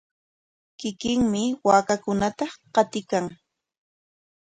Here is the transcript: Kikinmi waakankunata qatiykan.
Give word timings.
Kikinmi 0.79 1.43
waakankunata 1.67 2.45
qatiykan. 2.75 3.25